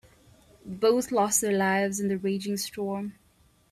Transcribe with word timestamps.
Both 0.65 1.11
lost 1.11 1.41
their 1.41 1.55
lives 1.55 1.99
in 1.99 2.07
the 2.07 2.17
raging 2.17 2.57
storm. 2.57 3.19